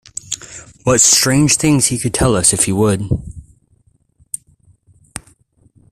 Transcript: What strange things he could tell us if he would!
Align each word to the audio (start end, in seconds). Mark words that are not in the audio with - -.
What 0.83 0.99
strange 0.99 1.57
things 1.57 1.85
he 1.85 1.99
could 1.99 2.15
tell 2.15 2.35
us 2.35 2.53
if 2.53 2.65
he 2.65 2.71
would! 2.71 3.03